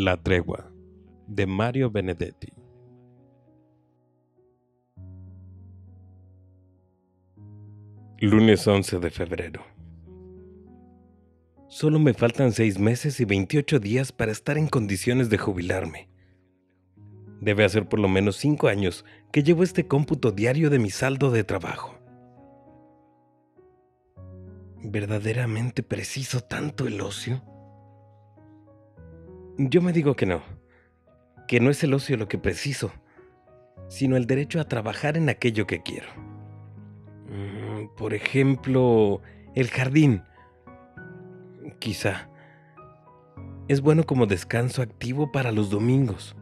[0.00, 0.70] La tregua
[1.26, 2.52] de Mario Benedetti.
[8.20, 9.64] Lunes 11 de febrero.
[11.66, 16.08] Solo me faltan seis meses y 28 días para estar en condiciones de jubilarme.
[17.40, 21.32] Debe hacer por lo menos cinco años que llevo este cómputo diario de mi saldo
[21.32, 21.98] de trabajo.
[24.76, 27.57] ¿Verdaderamente preciso tanto el ocio?
[29.60, 30.40] Yo me digo que no,
[31.48, 32.92] que no es el ocio lo que preciso,
[33.88, 36.06] sino el derecho a trabajar en aquello que quiero.
[37.28, 39.20] Mm, por ejemplo,
[39.56, 40.22] el jardín.
[41.80, 42.30] Quizá.
[43.66, 46.36] Es bueno como descanso activo para los domingos,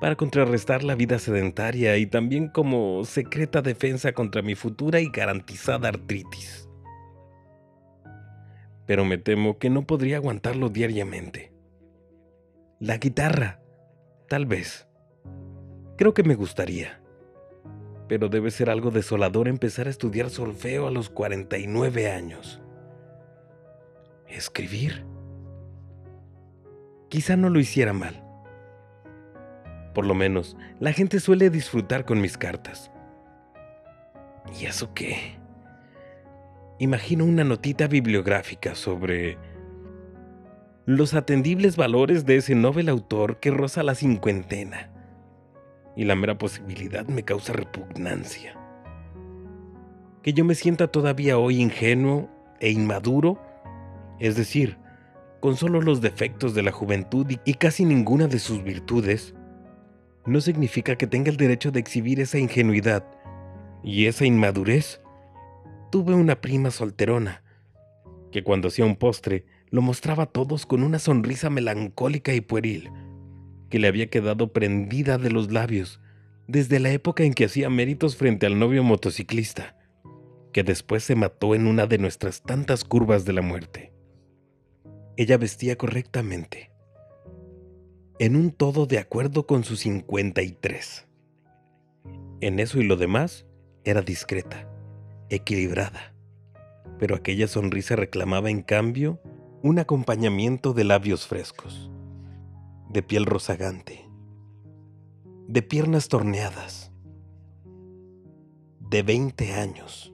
[0.00, 5.90] para contrarrestar la vida sedentaria y también como secreta defensa contra mi futura y garantizada
[5.90, 6.68] artritis.
[8.84, 11.55] Pero me temo que no podría aguantarlo diariamente.
[12.78, 13.58] La guitarra,
[14.28, 14.86] tal vez.
[15.96, 17.00] Creo que me gustaría.
[18.06, 22.60] Pero debe ser algo desolador empezar a estudiar solfeo a los 49 años.
[24.28, 25.06] ¿Escribir?
[27.08, 28.22] Quizá no lo hiciera mal.
[29.94, 32.90] Por lo menos, la gente suele disfrutar con mis cartas.
[34.60, 35.38] ¿Y eso qué?
[36.78, 39.38] Imagino una notita bibliográfica sobre
[40.86, 44.88] los atendibles valores de ese novel autor que roza la cincuentena,
[45.96, 48.56] y la mera posibilidad me causa repugnancia.
[50.22, 53.42] Que yo me sienta todavía hoy ingenuo e inmaduro,
[54.20, 54.78] es decir,
[55.40, 59.34] con solo los defectos de la juventud y casi ninguna de sus virtudes,
[60.24, 63.04] no significa que tenga el derecho de exhibir esa ingenuidad
[63.82, 65.00] y esa inmadurez.
[65.90, 67.42] Tuve una prima solterona,
[68.30, 72.90] que cuando hacía un postre lo mostraba a todos con una sonrisa melancólica y pueril,
[73.70, 76.00] que le había quedado prendida de los labios
[76.46, 79.76] desde la época en que hacía méritos frente al novio motociclista,
[80.52, 83.92] que después se mató en una de nuestras tantas curvas de la muerte.
[85.16, 86.70] Ella vestía correctamente,
[88.18, 91.06] en un todo de acuerdo con sus 53.
[92.40, 93.46] En eso y lo demás
[93.84, 94.68] era discreta,
[95.30, 96.14] equilibrada,
[96.98, 99.20] pero aquella sonrisa reclamaba en cambio
[99.62, 101.90] un acompañamiento de labios frescos,
[102.90, 104.08] de piel rozagante,
[105.48, 106.92] de piernas torneadas,
[108.80, 110.12] de 20 años.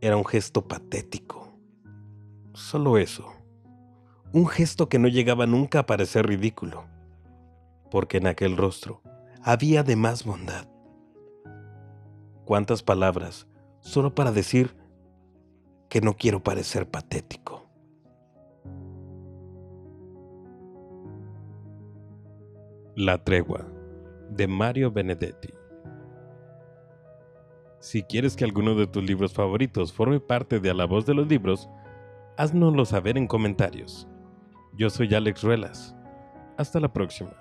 [0.00, 1.52] Era un gesto patético,
[2.54, 3.32] solo eso,
[4.32, 6.84] un gesto que no llegaba nunca a parecer ridículo,
[7.90, 9.02] porque en aquel rostro
[9.42, 10.66] había de más bondad.
[12.44, 13.46] ¿Cuántas palabras
[13.80, 14.76] solo para decir
[15.88, 17.55] que no quiero parecer patético?
[22.98, 23.70] La tregua
[24.30, 25.52] de Mario Benedetti.
[27.78, 31.12] Si quieres que alguno de tus libros favoritos forme parte de A la voz de
[31.12, 31.68] los libros,
[32.38, 34.08] háznoslo saber en comentarios.
[34.72, 35.94] Yo soy Alex Ruelas.
[36.56, 37.36] Hasta la próxima.